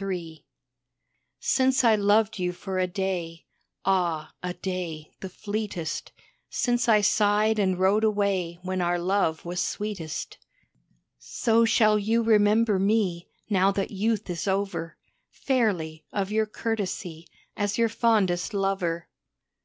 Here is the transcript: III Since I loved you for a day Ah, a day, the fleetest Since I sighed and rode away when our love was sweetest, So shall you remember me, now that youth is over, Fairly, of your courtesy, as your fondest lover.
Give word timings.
III 0.00 0.46
Since 1.40 1.82
I 1.82 1.96
loved 1.96 2.38
you 2.38 2.52
for 2.52 2.78
a 2.78 2.86
day 2.86 3.46
Ah, 3.84 4.32
a 4.40 4.54
day, 4.54 5.10
the 5.18 5.28
fleetest 5.28 6.12
Since 6.48 6.88
I 6.88 7.00
sighed 7.00 7.58
and 7.58 7.76
rode 7.76 8.04
away 8.04 8.60
when 8.62 8.80
our 8.80 8.96
love 8.96 9.44
was 9.44 9.60
sweetest, 9.60 10.38
So 11.18 11.64
shall 11.64 11.98
you 11.98 12.22
remember 12.22 12.78
me, 12.78 13.28
now 13.50 13.72
that 13.72 13.90
youth 13.90 14.30
is 14.30 14.46
over, 14.46 14.98
Fairly, 15.32 16.04
of 16.12 16.30
your 16.30 16.46
courtesy, 16.46 17.26
as 17.56 17.76
your 17.76 17.88
fondest 17.88 18.54
lover. 18.54 19.08